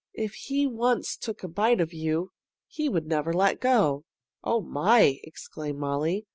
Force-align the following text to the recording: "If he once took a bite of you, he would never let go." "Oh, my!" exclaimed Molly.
"If 0.15 0.33
he 0.33 0.65
once 0.65 1.15
took 1.15 1.43
a 1.43 1.47
bite 1.47 1.79
of 1.79 1.93
you, 1.93 2.31
he 2.65 2.89
would 2.89 3.05
never 3.05 3.31
let 3.31 3.59
go." 3.59 4.03
"Oh, 4.43 4.59
my!" 4.59 5.19
exclaimed 5.21 5.77
Molly. 5.77 6.25